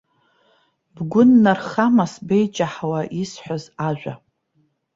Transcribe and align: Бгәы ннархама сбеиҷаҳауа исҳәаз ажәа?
Бгәы 0.95 1.23
ннархама 1.29 2.05
сбеиҷаҳауа 2.13 3.01
исҳәаз 3.21 3.63
ажәа? 3.87 4.13